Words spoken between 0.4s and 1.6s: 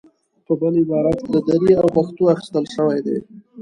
په بل عبارت له